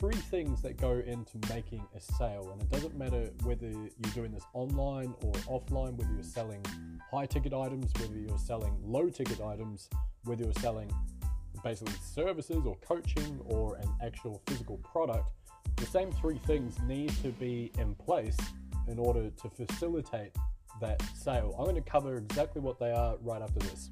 three 0.00 0.14
things 0.14 0.62
that 0.62 0.78
go 0.78 0.92
into 0.92 1.38
making 1.50 1.84
a 1.94 2.00
sale, 2.00 2.48
and 2.50 2.62
it 2.62 2.70
doesn't 2.70 2.96
matter 2.96 3.28
whether 3.44 3.66
you're 3.66 4.14
doing 4.14 4.32
this 4.32 4.44
online 4.54 5.14
or 5.20 5.32
offline, 5.42 5.94
whether 5.98 6.10
you're 6.14 6.22
selling 6.22 6.64
high 7.12 7.26
ticket 7.26 7.52
items, 7.52 7.92
whether 8.00 8.18
you're 8.18 8.38
selling 8.38 8.74
low 8.82 9.10
ticket 9.10 9.42
items, 9.42 9.90
whether 10.24 10.42
you're 10.42 10.54
selling 10.54 10.90
basically 11.62 11.92
services 12.02 12.64
or 12.64 12.76
coaching 12.76 13.38
or 13.44 13.76
an 13.76 13.90
actual 14.02 14.40
physical 14.46 14.78
product. 14.78 15.28
The 15.76 15.84
same 15.84 16.10
three 16.12 16.38
things 16.46 16.78
need 16.86 17.10
to 17.22 17.28
be 17.32 17.70
in 17.78 17.94
place 17.94 18.38
in 18.88 18.98
order 18.98 19.28
to 19.28 19.50
facilitate 19.50 20.34
that 20.80 21.02
sale. 21.14 21.54
I'm 21.58 21.64
going 21.64 21.76
to 21.76 21.82
cover 21.82 22.16
exactly 22.16 22.62
what 22.62 22.78
they 22.78 22.90
are 22.90 23.16
right 23.20 23.42
after 23.42 23.58
this. 23.58 23.90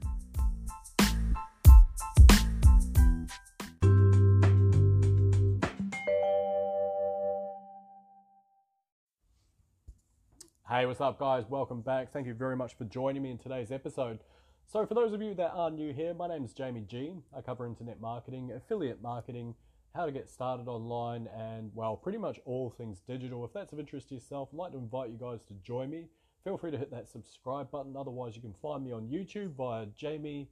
Hey, 10.70 10.84
what's 10.84 11.00
up, 11.00 11.18
guys? 11.18 11.44
Welcome 11.48 11.80
back. 11.80 12.12
Thank 12.12 12.26
you 12.26 12.34
very 12.34 12.54
much 12.54 12.76
for 12.76 12.84
joining 12.84 13.22
me 13.22 13.30
in 13.30 13.38
today's 13.38 13.72
episode. 13.72 14.18
So, 14.66 14.84
for 14.84 14.92
those 14.92 15.14
of 15.14 15.22
you 15.22 15.32
that 15.32 15.52
are 15.54 15.70
new 15.70 15.94
here, 15.94 16.12
my 16.12 16.28
name 16.28 16.44
is 16.44 16.52
Jamie 16.52 16.84
G. 16.86 17.14
I 17.34 17.40
cover 17.40 17.66
internet 17.66 18.02
marketing, 18.02 18.52
affiliate 18.54 19.00
marketing, 19.00 19.54
how 19.94 20.04
to 20.04 20.12
get 20.12 20.28
started 20.28 20.68
online, 20.68 21.26
and 21.34 21.70
well, 21.74 21.96
pretty 21.96 22.18
much 22.18 22.38
all 22.44 22.68
things 22.68 23.00
digital. 23.00 23.46
If 23.46 23.54
that's 23.54 23.72
of 23.72 23.80
interest 23.80 24.10
to 24.10 24.16
yourself, 24.16 24.50
I'd 24.52 24.58
like 24.58 24.72
to 24.72 24.78
invite 24.78 25.08
you 25.08 25.16
guys 25.16 25.40
to 25.44 25.54
join 25.54 25.88
me. 25.88 26.08
Feel 26.44 26.58
free 26.58 26.70
to 26.70 26.76
hit 26.76 26.90
that 26.90 27.08
subscribe 27.08 27.70
button. 27.70 27.96
Otherwise, 27.96 28.36
you 28.36 28.42
can 28.42 28.52
find 28.60 28.84
me 28.84 28.92
on 28.92 29.08
YouTube 29.08 29.54
via 29.54 29.86
jamie-g.com 29.96 30.50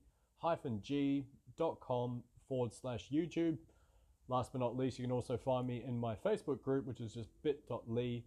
forward 2.48 2.72
slash 2.72 3.11
YouTube. 3.12 3.59
Last 4.28 4.53
but 4.53 4.62
not 4.62 4.78
least, 4.78 4.98
you 4.98 5.05
can 5.05 5.12
also 5.12 5.37
find 5.37 5.67
me 5.67 5.84
in 5.87 6.00
my 6.00 6.14
Facebook 6.14 6.62
group, 6.62 6.87
which 6.87 7.03
is 7.03 7.12
just 7.12 7.28
bit.ly 7.42 8.22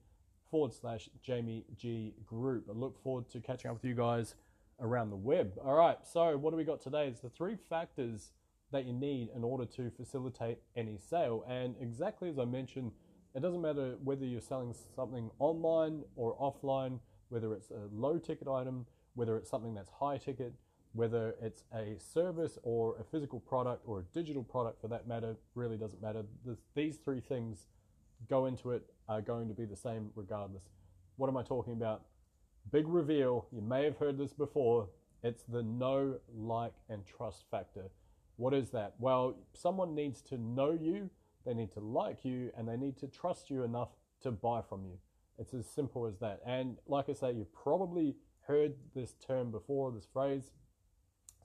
forward 0.50 0.73
slash 0.73 1.09
Jamie 1.22 1.66
G 1.78 2.14
Group. 2.25 2.66
I 2.69 2.73
look 2.73 3.02
forward 3.02 3.30
to 3.30 3.39
catching 3.39 3.69
up 3.69 3.78
with 3.78 3.86
you 3.86 3.95
guys 3.95 4.36
around 4.81 5.09
the 5.09 5.16
web. 5.16 5.53
All 5.64 5.75
right, 5.75 5.97
so 6.03 6.38
what 6.38 6.52
do 6.52 6.58
we 6.58 6.64
got 6.64 6.81
today? 6.81 7.08
It's 7.08 7.19
the 7.19 7.30
three 7.30 7.58
factors 7.69 8.31
that 8.72 8.86
you 8.86 8.94
need 8.94 9.30
in 9.36 9.44
order 9.44 9.66
to 9.66 9.89
facilitate 9.92 10.59
any 10.75 10.97
sale. 10.97 11.44
And 11.47 11.75
exactly 11.81 12.30
as 12.30 12.39
I 12.39 12.45
mentioned, 12.45 12.92
it 13.36 13.42
doesn't 13.42 13.61
matter 13.61 13.97
whether 14.03 14.25
you're 14.25 14.42
selling 14.42 14.73
something 14.95 15.30
online 15.39 16.03
or 16.16 16.36
offline, 16.38 17.00
whether 17.30 17.53
it's 17.53 17.70
a 17.72 17.88
low 17.92 18.17
ticket 18.17 18.47
item, 18.47 18.86
whether 19.16 19.38
it's 19.38 19.50
something 19.50 19.73
that's 19.73 19.89
high 20.00 20.17
ticket, 20.17 20.53
whether 20.94 21.36
it's 21.42 21.64
a 21.73 21.95
service 22.00 22.58
or 22.64 22.95
a 23.00 23.03
physical 23.03 23.39
product 23.39 23.83
or 23.86 24.00
a 24.00 24.03
digital 24.14 24.44
product 24.44 24.81
for 24.81 24.88
that 24.88 25.08
matter, 25.08 25.36
really 25.55 25.77
doesn't 25.77 26.02
matter. 26.02 26.23
these 26.73 26.97
three 26.97 27.22
things 27.22 27.67
go 28.28 28.45
into 28.45 28.72
it 28.72 28.84
are 29.08 29.22
going 29.22 29.48
to 29.48 29.53
be 29.53 29.66
the 29.66 29.75
same 29.75 30.09
regardless. 30.16 30.64
What 31.17 31.28
am 31.28 31.38
I 31.38 31.44
talking 31.44 31.73
about? 31.73 32.03
Big 32.72 32.88
reveal. 32.88 33.48
You 33.52 33.61
may 33.61 33.84
have 33.84 33.98
heard 33.98 34.17
this 34.17 34.34
before. 34.34 34.89
It's 35.23 35.44
the 35.44 35.64
know, 35.64 36.16
like, 36.34 36.73
and 36.89 37.06
trust 37.06 37.45
factor. 37.52 37.89
What 38.38 38.53
is 38.53 38.70
that? 38.70 38.94
Well, 39.00 39.36
someone 39.53 39.95
needs 39.95 40.22
to 40.23 40.38
know 40.38 40.72
you, 40.72 41.09
they 41.45 41.53
need 41.53 41.72
to 41.73 41.81
like 41.81 42.23
you, 42.23 42.52
and 42.58 42.67
they 42.67 42.78
need 42.78 42.98
to 43.00 43.08
trust 43.08 43.50
you 43.50 43.64
enough 43.64 43.89
to 44.22 44.31
buy 44.31 44.61
from 44.61 44.86
you. 44.86 44.98
It's 45.38 45.54
as 45.54 45.66
simple 45.66 46.06
as 46.06 46.17
that. 46.20 46.42
And 46.45 46.78
like 46.88 47.09
I 47.09 47.14
say, 47.14 47.33
you've 47.33 47.54
probably 47.54 48.16
heard 48.48 48.76
this 48.95 49.14
term 49.26 49.52
before, 49.52 49.92
this 49.92 50.08
phrase. 50.11 50.52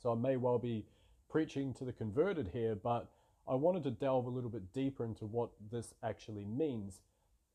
So 0.01 0.13
I 0.13 0.15
may 0.15 0.37
well 0.37 0.59
be 0.59 0.85
preaching 1.29 1.75
to 1.75 1.85
the 1.85 1.93
converted 1.93 2.51
here, 2.53 2.75
but 2.77 3.11
I 3.49 3.55
wanted 3.55 3.83
to 3.85 3.91
delve 3.91 4.27
a 4.27 4.31
little 4.31 4.51
bit 4.51 4.73
deeper 4.73 5.05
into 5.05 5.27
what 5.27 5.51
this 5.71 5.95
actually 6.03 6.45
means. 6.45 7.01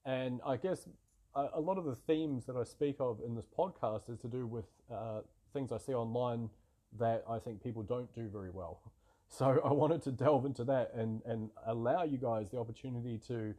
And 0.05 0.39
I 0.45 0.57
guess 0.57 0.87
a, 1.35 1.47
a 1.53 1.59
lot 1.59 1.77
of 1.77 1.85
the 1.85 1.95
themes 1.95 2.45
that 2.45 2.55
I 2.55 2.63
speak 2.63 2.97
of 2.99 3.19
in 3.25 3.35
this 3.35 3.47
podcast 3.57 4.09
is 4.09 4.19
to 4.19 4.27
do 4.27 4.45
with 4.45 4.65
uh, 4.91 5.21
things 5.53 5.71
I 5.71 5.77
see 5.77 5.93
online 5.93 6.49
that 6.99 7.23
I 7.29 7.39
think 7.39 7.63
people 7.63 7.83
don't 7.83 8.13
do 8.13 8.27
very 8.27 8.49
well. 8.49 8.81
So 9.31 9.61
I 9.63 9.71
wanted 9.71 10.01
to 10.05 10.11
delve 10.11 10.45
into 10.45 10.63
that 10.63 10.91
and, 10.95 11.21
and 11.23 11.51
allow 11.67 12.01
you 12.01 12.17
guys 12.17 12.49
the 12.49 12.57
opportunity 12.57 13.19
to 13.27 13.53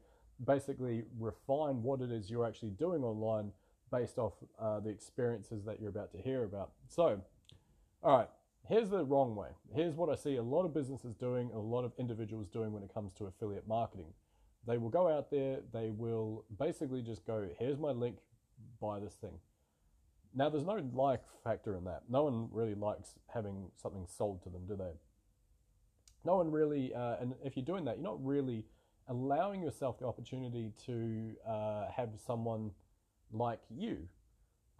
basically 0.45 1.05
refine 1.17 1.81
what 1.85 2.01
it 2.01 2.11
is 2.11 2.29
you're 2.29 2.45
actually 2.45 2.71
doing 2.71 3.05
online 3.05 3.53
based 3.93 4.19
off 4.19 4.33
uh, 4.59 4.81
the 4.81 4.89
experiences 4.89 5.65
that 5.65 5.81
you're 5.81 5.91
about 5.91 6.11
to 6.11 6.19
hear 6.19 6.43
about. 6.43 6.73
So, 6.89 7.21
all 8.03 8.19
right, 8.19 8.29
Here's 8.71 8.89
the 8.89 9.05
wrong 9.05 9.35
way. 9.35 9.49
Here's 9.75 9.97
what 9.97 10.11
I 10.11 10.15
see 10.15 10.37
a 10.37 10.43
lot 10.43 10.65
of 10.65 10.73
businesses 10.73 11.17
doing, 11.17 11.51
a 11.53 11.59
lot 11.59 11.85
of 11.85 11.91
individuals 11.99 12.47
doing 12.47 12.73
when 12.73 12.85
it 12.85 12.95
comes 12.95 13.13
to 13.15 13.25
affiliate 13.25 13.67
marketing. 13.67 14.07
They 14.65 14.79
will 14.79 14.91
go 14.91 15.09
out 15.09 15.29
there, 15.29 15.59
they 15.73 15.91
will 15.91 16.45
basically 16.57 17.03
just 17.03 17.27
go, 17.27 17.49
here's 17.59 17.79
my 17.81 17.91
link, 17.91 18.19
buy 18.81 19.01
this 19.01 19.15
thing. 19.15 19.33
Now, 20.37 20.51
there's 20.51 20.65
no 20.65 20.89
like 20.95 21.23
factor 21.43 21.75
in 21.75 21.83
that. 21.87 22.05
No 22.09 22.23
one 22.23 22.49
really 22.53 22.77
likes 22.77 23.17
having 23.35 23.73
something 23.75 24.07
sold 24.07 24.41
to 24.45 24.51
them, 24.51 24.67
do 24.69 24.77
they? 24.77 24.93
No 26.25 26.37
one 26.37 26.53
really, 26.53 26.95
uh, 26.95 27.17
and 27.21 27.35
if 27.45 27.57
you're 27.57 27.65
doing 27.65 27.85
that, 27.87 27.97
you're 27.97 28.05
not 28.05 28.25
really 28.25 28.65
allowing 29.09 29.63
yourself 29.63 29.99
the 29.99 30.07
opportunity 30.07 30.71
to 30.87 31.33
uh, 31.45 31.87
have 31.91 32.11
someone 32.25 32.71
like 33.33 33.59
you 33.69 34.07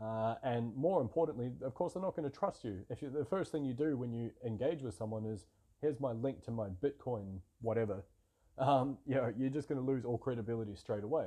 uh, 0.03 0.37
and 0.43 0.75
more 0.77 1.01
importantly, 1.01 1.51
of 1.63 1.75
course, 1.75 1.93
they're 1.93 2.03
not 2.03 2.17
going 2.17 2.29
to 2.29 2.37
trust 2.37 2.65
you. 2.65 2.81
If 2.89 3.03
you, 3.03 3.11
the 3.11 3.25
first 3.25 3.53
thing 3.53 3.65
you 3.65 3.75
do 3.75 3.97
when 3.97 4.13
you 4.13 4.31
engage 4.47 4.83
with 4.83 4.95
someone 4.95 5.27
is, 5.27 5.47
here's 5.81 6.01
my 6.01 6.13
link 6.13 6.43
to 6.45 6.51
my 6.51 6.69
Bitcoin, 6.83 7.41
whatever, 7.61 8.05
um, 8.59 8.99
you 9.07 9.15
know, 9.15 9.33
you're 9.39 9.51
just 9.51 9.69
going 9.69 9.81
to 9.81 9.87
lose 9.87 10.05
all 10.05 10.19
credibility 10.19 10.75
straight 10.75 11.05
away. 11.05 11.27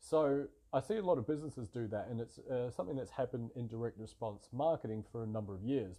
So 0.00 0.46
I 0.72 0.80
see 0.80 0.96
a 0.96 1.02
lot 1.02 1.18
of 1.18 1.26
businesses 1.26 1.68
do 1.68 1.88
that, 1.88 2.08
and 2.10 2.20
it's 2.20 2.38
uh, 2.38 2.70
something 2.70 2.96
that's 2.96 3.10
happened 3.10 3.50
in 3.56 3.66
direct 3.68 3.98
response 3.98 4.48
marketing 4.52 5.04
for 5.10 5.22
a 5.22 5.26
number 5.26 5.54
of 5.54 5.62
years. 5.62 5.96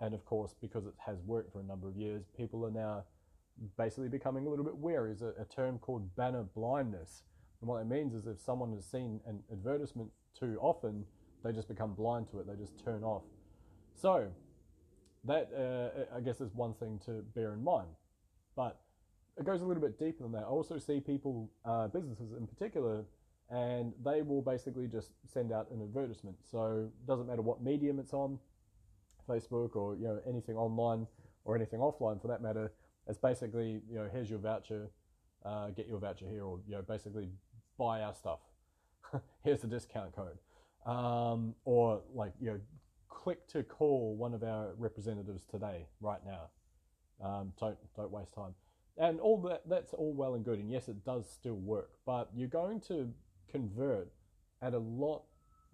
And 0.00 0.14
of 0.14 0.24
course, 0.24 0.54
because 0.60 0.86
it 0.86 0.94
has 1.06 1.18
worked 1.22 1.52
for 1.52 1.60
a 1.60 1.64
number 1.64 1.88
of 1.88 1.96
years, 1.96 2.24
people 2.36 2.64
are 2.66 2.70
now 2.70 3.04
basically 3.78 4.08
becoming 4.08 4.46
a 4.46 4.50
little 4.50 4.64
bit 4.64 4.76
wary. 4.76 5.14
There's 5.14 5.22
a, 5.22 5.42
a 5.42 5.44
term 5.44 5.78
called 5.78 6.16
banner 6.16 6.42
blindness. 6.42 7.22
And 7.60 7.68
what 7.68 7.78
that 7.78 7.88
means 7.88 8.14
is 8.14 8.26
if 8.26 8.40
someone 8.40 8.72
has 8.72 8.84
seen 8.84 9.20
an 9.26 9.40
advertisement 9.52 10.10
too 10.38 10.58
often, 10.60 11.04
they 11.44 11.52
just 11.52 11.68
become 11.68 11.94
blind 11.94 12.30
to 12.30 12.40
it. 12.40 12.46
They 12.46 12.54
just 12.54 12.82
turn 12.84 13.02
off. 13.02 13.22
So 13.94 14.28
that 15.24 15.50
uh, 15.56 16.16
I 16.16 16.20
guess 16.20 16.40
is 16.40 16.52
one 16.54 16.74
thing 16.74 17.00
to 17.06 17.22
bear 17.34 17.52
in 17.52 17.62
mind. 17.62 17.88
But 18.56 18.80
it 19.38 19.46
goes 19.46 19.62
a 19.62 19.64
little 19.64 19.82
bit 19.82 19.98
deeper 19.98 20.22
than 20.24 20.32
that. 20.32 20.42
I 20.42 20.46
also 20.46 20.78
see 20.78 21.00
people, 21.00 21.50
uh, 21.64 21.88
businesses 21.88 22.32
in 22.32 22.46
particular, 22.46 23.04
and 23.50 23.92
they 24.04 24.22
will 24.22 24.42
basically 24.42 24.86
just 24.86 25.12
send 25.32 25.52
out 25.52 25.70
an 25.70 25.82
advertisement. 25.82 26.36
So 26.50 26.88
it 26.88 27.06
doesn't 27.06 27.26
matter 27.26 27.42
what 27.42 27.62
medium 27.62 27.98
it's 27.98 28.12
on, 28.12 28.38
Facebook 29.28 29.76
or 29.76 29.94
you 29.96 30.04
know 30.04 30.20
anything 30.28 30.56
online 30.56 31.06
or 31.44 31.56
anything 31.56 31.80
offline 31.80 32.20
for 32.20 32.28
that 32.28 32.42
matter. 32.42 32.72
It's 33.08 33.18
basically 33.18 33.80
you 33.90 33.96
know 33.96 34.08
here's 34.12 34.30
your 34.30 34.38
voucher, 34.38 34.90
uh, 35.44 35.68
get 35.68 35.86
your 35.86 35.98
voucher 35.98 36.26
here, 36.28 36.44
or 36.44 36.60
you 36.66 36.74
know 36.74 36.82
basically 36.82 37.28
buy 37.78 38.02
our 38.02 38.14
stuff. 38.14 38.40
here's 39.44 39.60
the 39.60 39.66
discount 39.66 40.14
code 40.14 40.38
um, 40.86 41.54
or 41.64 42.02
like 42.14 42.32
you 42.40 42.50
know, 42.50 42.60
click 43.08 43.46
to 43.48 43.62
call 43.62 44.16
one 44.16 44.34
of 44.34 44.42
our 44.42 44.74
representatives 44.76 45.44
today, 45.44 45.86
right 46.00 46.20
now. 46.26 46.50
Um, 47.24 47.52
don't 47.58 47.76
don't 47.96 48.10
waste 48.10 48.34
time. 48.34 48.54
And 48.98 49.20
all 49.20 49.40
that 49.42 49.62
that's 49.68 49.94
all 49.94 50.12
well 50.12 50.34
and 50.34 50.44
good, 50.44 50.58
and 50.58 50.70
yes, 50.70 50.88
it 50.88 51.04
does 51.04 51.28
still 51.30 51.56
work, 51.56 51.90
but 52.04 52.28
you're 52.34 52.48
going 52.48 52.80
to 52.88 53.10
convert 53.50 54.08
at 54.60 54.74
a 54.74 54.78
lot 54.78 55.22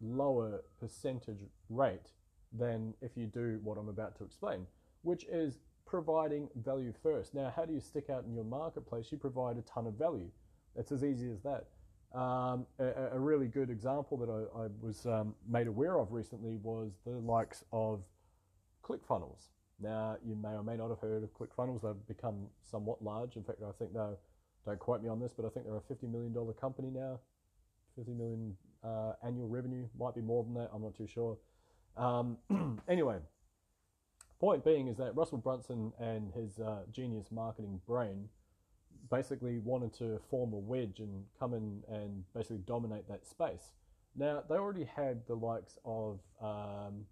lower 0.00 0.62
percentage 0.78 1.44
rate 1.68 2.12
than 2.52 2.94
if 3.00 3.16
you 3.16 3.26
do 3.26 3.60
what 3.62 3.76
I'm 3.76 3.88
about 3.88 4.16
to 4.18 4.24
explain, 4.24 4.66
which 5.02 5.24
is 5.24 5.58
providing 5.86 6.48
value 6.56 6.92
first. 7.02 7.34
Now, 7.34 7.52
how 7.54 7.64
do 7.64 7.72
you 7.72 7.80
stick 7.80 8.10
out 8.10 8.24
in 8.24 8.34
your 8.34 8.44
marketplace? 8.44 9.10
You 9.10 9.18
provide 9.18 9.56
a 9.56 9.62
ton 9.62 9.86
of 9.86 9.94
value. 9.94 10.30
It's 10.76 10.92
as 10.92 11.02
easy 11.02 11.30
as 11.30 11.40
that. 11.42 11.66
Um, 12.14 12.66
a, 12.78 13.16
a, 13.16 13.18
really 13.18 13.48
good 13.48 13.68
example 13.68 14.16
that 14.16 14.30
I, 14.30 14.62
I 14.62 14.68
was 14.80 15.04
um, 15.04 15.34
made 15.46 15.66
aware 15.66 15.98
of 15.98 16.10
recently 16.10 16.56
was 16.62 16.92
the 17.04 17.10
likes 17.10 17.64
of 17.70 18.00
ClickFunnels. 18.82 19.48
Now, 19.78 20.16
you 20.26 20.34
may 20.34 20.48
or 20.48 20.62
may 20.62 20.76
not 20.76 20.88
have 20.88 21.00
heard 21.00 21.22
of 21.22 21.34
ClickFunnels. 21.34 21.82
They've 21.82 22.16
become 22.16 22.46
somewhat 22.64 23.02
large. 23.02 23.36
In 23.36 23.44
fact, 23.44 23.58
I 23.62 23.72
think 23.78 23.92
they're, 23.92 24.16
don't 24.64 24.78
quote 24.78 25.02
me 25.02 25.10
on 25.10 25.20
this, 25.20 25.34
but 25.36 25.44
I 25.44 25.50
think 25.50 25.66
they're 25.66 25.76
a 25.76 25.80
$50 25.80 26.10
million 26.10 26.34
company 26.58 26.88
now. 26.90 27.20
50 27.96 28.12
million 28.12 28.56
uh, 28.82 29.12
annual 29.22 29.48
revenue, 29.48 29.86
might 29.98 30.14
be 30.14 30.22
more 30.22 30.44
than 30.44 30.54
that, 30.54 30.70
I'm 30.74 30.82
not 30.82 30.96
too 30.96 31.06
sure. 31.06 31.36
Um, 31.96 32.38
anyway, 32.88 33.18
point 34.40 34.64
being 34.64 34.88
is 34.88 34.96
that 34.96 35.14
Russell 35.14 35.38
Brunson 35.38 35.92
and 35.98 36.32
his 36.32 36.58
uh, 36.58 36.82
genius 36.92 37.26
marketing 37.30 37.80
brain 37.86 38.28
basically 39.10 39.58
wanted 39.58 39.92
to 39.94 40.20
form 40.30 40.52
a 40.52 40.58
wedge 40.58 41.00
and 41.00 41.24
come 41.38 41.54
in 41.54 41.82
and 41.88 42.24
basically 42.34 42.58
dominate 42.58 43.08
that 43.08 43.26
space. 43.26 43.72
Now 44.16 44.42
they 44.48 44.56
already 44.56 44.84
had 44.84 45.26
the 45.26 45.34
likes 45.34 45.78
of 45.84 46.18
um, 46.42 47.06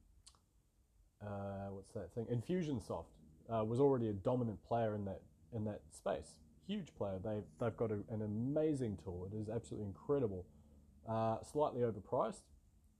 uh, 1.25 1.71
what's 1.71 1.93
that 1.93 2.13
thing? 2.15 2.27
Infusionsoft 2.27 3.07
uh, 3.53 3.65
was 3.65 3.81
already 3.81 4.09
a 4.09 4.13
dominant 4.13 4.63
player 4.67 4.95
in 4.95 5.05
that 5.05 5.21
in 5.55 5.65
that 5.65 5.81
space. 5.91 6.35
huge 6.67 6.95
player. 6.97 7.19
They've 7.23 7.45
they've 7.61 7.77
got 7.77 7.91
a, 7.91 7.99
an 8.11 8.23
amazing 8.23 8.99
tool. 9.03 9.29
It 9.33 9.37
is 9.37 9.49
absolutely 9.49 9.87
incredible. 9.87 10.45
Uh, 11.09 11.37
slightly 11.43 11.83
overpriced, 11.83 12.43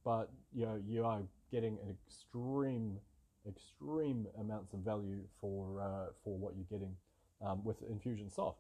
but 0.05 0.31
you 0.55 0.65
know 0.65 0.81
you 0.87 1.05
are 1.05 1.23
getting 1.51 1.79
an 1.83 1.97
extreme 2.07 2.99
extreme 3.49 4.27
amounts 4.41 4.73
of 4.73 4.81
value 4.81 5.21
for 5.41 5.81
uh, 5.81 6.13
for 6.23 6.37
what 6.39 6.55
you're 6.57 6.79
getting 6.79 6.95
um, 7.45 7.63
with 7.65 7.77
Infusionsoft. 7.91 8.55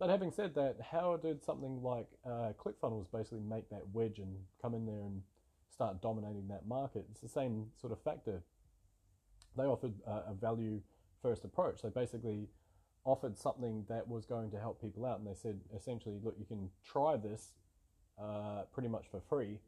But 0.00 0.08
having 0.08 0.30
said 0.30 0.54
that, 0.54 0.76
how 0.90 1.18
did 1.18 1.44
something 1.44 1.82
like 1.82 2.08
uh, 2.24 2.52
ClickFunnels 2.58 3.04
basically 3.12 3.42
make 3.46 3.68
that 3.68 3.82
wedge 3.92 4.18
and 4.18 4.34
come 4.60 4.74
in 4.74 4.86
there 4.86 5.02
and 5.02 5.20
start 5.68 6.00
dominating 6.00 6.48
that 6.48 6.66
market? 6.66 7.04
It's 7.10 7.20
the 7.20 7.28
same 7.28 7.66
sort 7.78 7.92
of 7.92 8.02
factor. 8.02 8.42
They 9.58 9.64
offered 9.64 9.92
a 10.06 10.32
value 10.32 10.80
first 11.20 11.44
approach. 11.44 11.82
They 11.82 11.90
basically 11.90 12.48
offered 13.04 13.36
something 13.36 13.84
that 13.90 14.08
was 14.08 14.24
going 14.24 14.50
to 14.52 14.58
help 14.58 14.80
people 14.80 15.04
out, 15.04 15.18
and 15.18 15.28
they 15.28 15.34
said 15.34 15.60
essentially, 15.76 16.18
look, 16.24 16.36
you 16.38 16.46
can 16.46 16.70
try 16.82 17.18
this 17.18 17.52
uh, 18.18 18.62
pretty 18.72 18.88
much 18.88 19.04
for 19.10 19.20
free. 19.28 19.58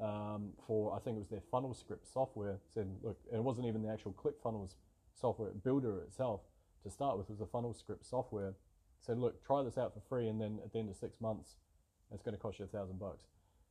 Um, 0.00 0.52
for 0.66 0.94
I 0.94 1.00
think 1.00 1.16
it 1.16 1.20
was 1.20 1.28
their 1.28 1.42
funnel 1.50 1.74
script 1.74 2.10
software. 2.10 2.60
Said, 2.72 2.88
look, 3.02 3.18
it 3.30 3.42
wasn't 3.42 3.66
even 3.66 3.82
the 3.82 3.90
actual 3.90 4.14
ClickFunnels 4.14 4.76
software 5.14 5.50
builder 5.50 6.00
itself 6.00 6.40
to 6.82 6.90
start 6.90 7.18
with. 7.18 7.28
It 7.28 7.32
was 7.32 7.40
a 7.42 7.46
funnel 7.46 7.74
script 7.74 8.06
software 8.06 8.54
said, 9.00 9.18
look, 9.18 9.44
try 9.44 9.62
this 9.62 9.78
out 9.78 9.94
for 9.94 10.00
free, 10.08 10.28
and 10.28 10.40
then 10.40 10.58
at 10.64 10.72
the 10.72 10.78
end 10.78 10.90
of 10.90 10.96
six 10.96 11.20
months, 11.20 11.56
it's 12.12 12.22
going 12.22 12.36
to 12.36 12.40
cost 12.40 12.58
you 12.58 12.64
a 12.64 12.68
thousand 12.68 12.98
bucks. 12.98 13.28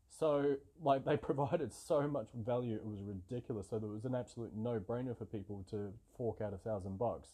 So, 0.09 0.55
like, 0.81 1.05
they 1.05 1.17
provided 1.31 1.73
so 1.73 2.07
much 2.07 2.29
value, 2.33 2.75
it 2.75 2.85
was 2.85 3.01
ridiculous. 3.01 3.67
So, 3.69 3.79
there 3.79 3.89
was 3.89 4.05
an 4.05 4.15
absolute 4.15 4.55
no 4.55 4.79
brainer 4.79 5.17
for 5.17 5.25
people 5.25 5.65
to 5.71 5.93
fork 6.17 6.41
out 6.41 6.53
a 6.53 6.57
thousand 6.57 6.97
bucks 6.97 7.29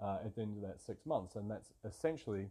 uh, 0.00 0.18
at 0.24 0.34
the 0.34 0.42
end 0.42 0.56
of 0.56 0.62
that 0.62 0.80
six 0.80 1.06
months. 1.06 1.36
And 1.36 1.50
that's 1.50 1.72
essentially, 1.84 2.48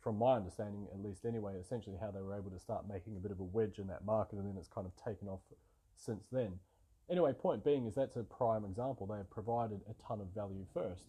from 0.00 0.18
my 0.18 0.36
understanding, 0.36 0.86
at 0.92 1.02
least 1.02 1.24
anyway, 1.24 1.54
essentially 1.60 1.96
how 2.00 2.10
they 2.10 2.20
were 2.20 2.34
able 2.34 2.50
to 2.50 2.58
start 2.58 2.88
making 2.88 3.16
a 3.16 3.20
bit 3.20 3.30
of 3.30 3.40
a 3.40 3.44
wedge 3.44 3.78
in 3.78 3.86
that 3.88 4.04
market. 4.04 4.38
And 4.38 4.48
then 4.48 4.56
it's 4.56 4.68
kind 4.68 4.86
of 4.86 4.92
taken 4.96 5.28
off 5.28 5.40
since 5.96 6.26
then. 6.30 6.58
Anyway, 7.10 7.32
point 7.32 7.64
being 7.64 7.86
is 7.86 7.94
that's 7.94 8.16
a 8.16 8.22
prime 8.22 8.64
example. 8.64 9.06
They 9.06 9.16
have 9.16 9.30
provided 9.30 9.80
a 9.88 10.06
ton 10.06 10.20
of 10.20 10.28
value 10.34 10.64
first. 10.72 11.06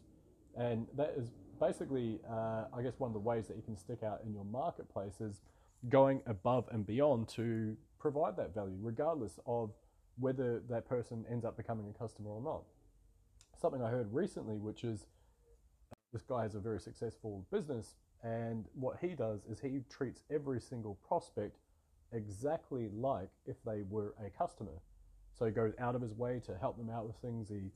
And 0.57 0.87
that 0.95 1.13
is 1.17 1.31
basically, 1.59 2.19
uh, 2.29 2.65
I 2.75 2.81
guess, 2.81 2.93
one 2.97 3.09
of 3.09 3.13
the 3.13 3.19
ways 3.19 3.47
that 3.47 3.55
you 3.55 3.63
can 3.63 3.77
stick 3.77 4.03
out 4.03 4.21
in 4.25 4.33
your 4.33 4.45
marketplace 4.45 5.21
is 5.21 5.41
going 5.89 6.21
above 6.25 6.67
and 6.71 6.85
beyond 6.85 7.27
to 7.29 7.75
provide 7.99 8.35
that 8.37 8.53
value, 8.53 8.77
regardless 8.81 9.39
of 9.45 9.71
whether 10.17 10.61
that 10.69 10.87
person 10.87 11.25
ends 11.29 11.45
up 11.45 11.57
becoming 11.57 11.85
a 11.89 11.97
customer 11.97 12.29
or 12.29 12.41
not. 12.41 12.63
Something 13.59 13.81
I 13.81 13.89
heard 13.89 14.11
recently, 14.11 14.57
which 14.57 14.83
is 14.83 15.05
this 16.13 16.23
guy 16.23 16.43
has 16.43 16.55
a 16.55 16.59
very 16.59 16.79
successful 16.79 17.45
business, 17.51 17.95
and 18.23 18.65
what 18.73 18.97
he 18.99 19.09
does 19.09 19.41
is 19.49 19.59
he 19.59 19.81
treats 19.89 20.23
every 20.29 20.59
single 20.59 20.95
prospect 21.07 21.57
exactly 22.11 22.89
like 22.93 23.29
if 23.45 23.55
they 23.65 23.83
were 23.89 24.13
a 24.23 24.29
customer. 24.29 24.81
So 25.33 25.45
he 25.45 25.51
goes 25.51 25.73
out 25.79 25.95
of 25.95 26.01
his 26.01 26.13
way 26.13 26.41
to 26.45 26.57
help 26.57 26.77
them 26.77 26.89
out 26.89 27.07
with 27.07 27.15
things. 27.17 27.49
He 27.49 27.71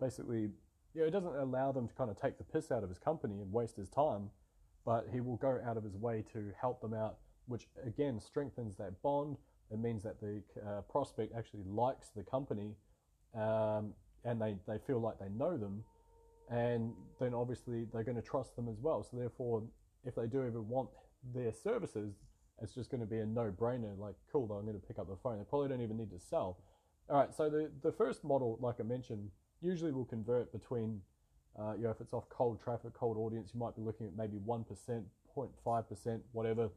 basically 0.00 0.50
you 0.96 1.02
know, 1.02 1.08
it 1.08 1.10
doesn't 1.10 1.36
allow 1.36 1.72
them 1.72 1.86
to 1.86 1.94
kind 1.94 2.10
of 2.10 2.18
take 2.18 2.38
the 2.38 2.44
piss 2.44 2.70
out 2.70 2.82
of 2.82 2.88
his 2.88 2.98
company 2.98 3.34
and 3.34 3.52
waste 3.52 3.76
his 3.76 3.90
time, 3.90 4.30
but 4.86 5.06
he 5.12 5.20
will 5.20 5.36
go 5.36 5.60
out 5.66 5.76
of 5.76 5.84
his 5.84 5.94
way 5.94 6.24
to 6.32 6.50
help 6.58 6.80
them 6.80 6.94
out, 6.94 7.18
which 7.46 7.68
again 7.86 8.18
strengthens 8.18 8.76
that 8.76 9.02
bond. 9.02 9.36
It 9.70 9.78
means 9.78 10.02
that 10.04 10.18
the 10.20 10.42
uh, 10.66 10.80
prospect 10.82 11.34
actually 11.36 11.64
likes 11.66 12.08
the 12.16 12.22
company 12.22 12.70
um, 13.34 13.92
and 14.24 14.40
they, 14.40 14.56
they 14.66 14.78
feel 14.86 14.98
like 14.98 15.18
they 15.18 15.28
know 15.28 15.58
them. 15.58 15.84
And 16.48 16.94
then 17.20 17.34
obviously 17.34 17.86
they're 17.92 18.04
going 18.04 18.16
to 18.16 18.22
trust 18.22 18.56
them 18.56 18.66
as 18.68 18.78
well. 18.80 19.02
So, 19.02 19.18
therefore, 19.18 19.64
if 20.06 20.14
they 20.14 20.26
do 20.26 20.46
ever 20.46 20.62
want 20.62 20.88
their 21.34 21.52
services, 21.52 22.14
it's 22.62 22.72
just 22.72 22.90
going 22.90 23.00
to 23.00 23.06
be 23.06 23.18
a 23.18 23.26
no 23.26 23.52
brainer. 23.52 23.98
Like, 23.98 24.14
cool, 24.32 24.50
I'm 24.52 24.64
going 24.64 24.80
to 24.80 24.86
pick 24.86 24.98
up 24.98 25.08
the 25.08 25.16
phone. 25.16 25.38
They 25.38 25.44
probably 25.44 25.68
don't 25.68 25.82
even 25.82 25.98
need 25.98 26.10
to 26.12 26.20
sell. 26.20 26.58
All 27.10 27.18
right, 27.18 27.34
so 27.34 27.50
the, 27.50 27.70
the 27.82 27.92
first 27.92 28.24
model, 28.24 28.58
like 28.62 28.76
I 28.80 28.84
mentioned, 28.84 29.30
usually 29.62 29.92
will 29.92 30.04
convert 30.04 30.52
between, 30.52 31.00
uh, 31.58 31.74
you 31.76 31.84
know, 31.84 31.90
if 31.90 32.00
it's 32.00 32.12
off 32.12 32.28
cold 32.28 32.62
traffic, 32.62 32.92
cold 32.94 33.16
audience, 33.16 33.50
you 33.54 33.60
might 33.60 33.74
be 33.76 33.82
looking 33.82 34.06
at 34.06 34.16
maybe 34.16 34.38
1%, 34.38 34.64
0.5%, 35.36 36.20
whatever, 36.32 36.68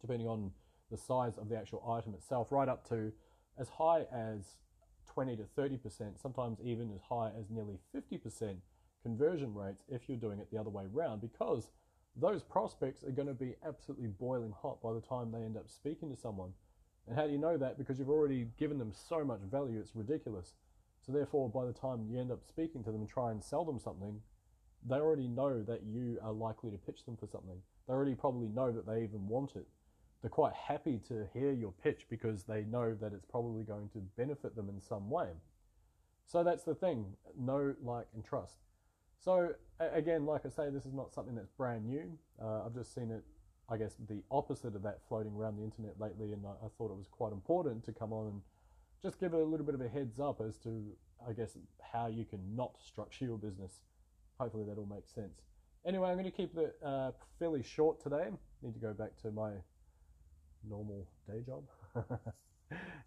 depending 0.00 0.28
on 0.28 0.50
the 0.90 0.96
size 0.96 1.36
of 1.38 1.48
the 1.48 1.56
actual 1.56 1.82
item 1.90 2.14
itself, 2.14 2.52
right 2.52 2.68
up 2.68 2.88
to 2.88 3.12
as 3.58 3.68
high 3.68 4.06
as 4.12 4.56
20 5.12 5.36
to 5.36 5.44
30%, 5.58 6.20
sometimes 6.20 6.58
even 6.62 6.92
as 6.94 7.00
high 7.08 7.30
as 7.38 7.50
nearly 7.50 7.78
50% 7.94 8.56
conversion 9.02 9.54
rates 9.54 9.82
if 9.88 10.08
you're 10.08 10.18
doing 10.18 10.38
it 10.38 10.48
the 10.50 10.58
other 10.58 10.70
way 10.70 10.84
around, 10.94 11.20
because 11.20 11.70
those 12.16 12.42
prospects 12.42 13.04
are 13.04 13.10
going 13.10 13.28
to 13.28 13.34
be 13.34 13.54
absolutely 13.66 14.08
boiling 14.08 14.52
hot 14.60 14.80
by 14.82 14.92
the 14.92 15.00
time 15.00 15.30
they 15.30 15.42
end 15.42 15.56
up 15.56 15.68
speaking 15.68 16.10
to 16.10 16.16
someone. 16.16 16.50
And 17.06 17.16
how 17.16 17.26
do 17.26 17.32
you 17.32 17.38
know 17.38 17.56
that? 17.56 17.78
Because 17.78 17.98
you've 17.98 18.10
already 18.10 18.48
given 18.58 18.78
them 18.78 18.92
so 18.92 19.24
much 19.24 19.40
value, 19.40 19.78
it's 19.78 19.94
ridiculous. 19.94 20.54
So 21.06 21.12
therefore, 21.12 21.48
by 21.48 21.64
the 21.64 21.72
time 21.72 22.04
you 22.10 22.18
end 22.18 22.32
up 22.32 22.44
speaking 22.44 22.82
to 22.82 22.90
them 22.90 23.00
and 23.00 23.08
try 23.08 23.30
and 23.30 23.42
sell 23.42 23.64
them 23.64 23.78
something, 23.78 24.20
they 24.84 24.96
already 24.96 25.28
know 25.28 25.62
that 25.62 25.82
you 25.84 26.18
are 26.22 26.32
likely 26.32 26.70
to 26.70 26.78
pitch 26.78 27.04
them 27.04 27.16
for 27.16 27.26
something. 27.26 27.58
They 27.86 27.94
already 27.94 28.14
probably 28.14 28.48
know 28.48 28.72
that 28.72 28.86
they 28.86 29.02
even 29.02 29.28
want 29.28 29.54
it. 29.54 29.66
They're 30.20 30.30
quite 30.30 30.54
happy 30.54 31.00
to 31.08 31.28
hear 31.32 31.52
your 31.52 31.72
pitch 31.72 32.06
because 32.10 32.42
they 32.42 32.62
know 32.64 32.94
that 33.00 33.12
it's 33.12 33.24
probably 33.24 33.62
going 33.62 33.88
to 33.90 33.98
benefit 34.16 34.56
them 34.56 34.68
in 34.68 34.80
some 34.80 35.08
way. 35.08 35.28
So 36.26 36.42
that's 36.42 36.64
the 36.64 36.74
thing 36.74 37.06
know, 37.38 37.74
like, 37.82 38.06
and 38.14 38.24
trust. 38.24 38.56
So, 39.18 39.50
again, 39.78 40.26
like 40.26 40.44
I 40.44 40.48
say, 40.48 40.70
this 40.70 40.84
is 40.84 40.92
not 40.92 41.14
something 41.14 41.36
that's 41.36 41.50
brand 41.50 41.86
new. 41.86 42.18
Uh, 42.42 42.64
I've 42.66 42.74
just 42.74 42.94
seen 42.94 43.10
it, 43.10 43.22
I 43.70 43.76
guess, 43.76 43.94
the 44.08 44.22
opposite 44.30 44.74
of 44.74 44.82
that 44.82 44.98
floating 45.08 45.34
around 45.36 45.56
the 45.56 45.64
internet 45.64 46.00
lately, 46.00 46.32
and 46.32 46.44
I, 46.44 46.66
I 46.66 46.68
thought 46.76 46.90
it 46.90 46.96
was 46.96 47.08
quite 47.08 47.32
important 47.32 47.84
to 47.84 47.92
come 47.92 48.12
on 48.12 48.26
and 48.26 48.40
just 49.02 49.20
give 49.20 49.34
a 49.34 49.42
little 49.42 49.66
bit 49.66 49.74
of 49.74 49.80
a 49.80 49.88
heads 49.88 50.20
up 50.20 50.40
as 50.40 50.56
to, 50.58 50.82
I 51.28 51.32
guess, 51.32 51.56
how 51.92 52.06
you 52.06 52.24
can 52.24 52.40
not 52.54 52.72
structure 52.84 53.24
your 53.24 53.38
business. 53.38 53.80
Hopefully 54.38 54.64
that 54.68 54.78
all 54.78 54.86
makes 54.86 55.12
sense. 55.12 55.42
Anyway, 55.86 56.08
I'm 56.08 56.14
going 56.14 56.24
to 56.24 56.30
keep 56.30 56.56
it 56.56 56.76
uh, 56.84 57.12
fairly 57.38 57.62
short 57.62 58.02
today. 58.02 58.28
Need 58.62 58.74
to 58.74 58.80
go 58.80 58.92
back 58.92 59.16
to 59.22 59.30
my 59.30 59.52
normal 60.68 61.06
day 61.28 61.42
job. 61.46 61.62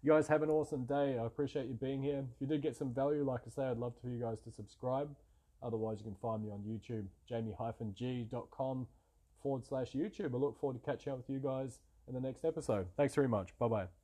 you 0.02 0.12
guys 0.12 0.26
have 0.28 0.42
an 0.42 0.48
awesome 0.50 0.84
day. 0.84 1.18
I 1.18 1.26
appreciate 1.26 1.66
you 1.66 1.74
being 1.74 2.02
here. 2.02 2.24
If 2.34 2.40
you 2.40 2.46
did 2.46 2.62
get 2.62 2.76
some 2.76 2.94
value, 2.94 3.22
like 3.22 3.40
I 3.46 3.50
say, 3.50 3.64
I'd 3.64 3.78
love 3.78 3.92
for 4.00 4.08
you 4.08 4.18
guys 4.18 4.40
to 4.42 4.50
subscribe. 4.50 5.14
Otherwise, 5.62 5.98
you 5.98 6.04
can 6.04 6.16
find 6.22 6.42
me 6.42 6.50
on 6.50 6.60
YouTube, 6.60 7.04
jamie-g.com 7.28 8.86
forward 9.42 9.64
slash 9.66 9.92
YouTube. 9.92 10.34
I 10.34 10.38
look 10.38 10.58
forward 10.58 10.82
to 10.82 10.90
catching 10.90 11.12
up 11.12 11.18
with 11.18 11.28
you 11.28 11.38
guys 11.38 11.80
in 12.08 12.14
the 12.14 12.20
next 12.20 12.44
episode. 12.44 12.86
Thanks 12.96 13.14
very 13.14 13.28
much. 13.28 13.56
Bye 13.58 13.68
bye. 13.68 13.99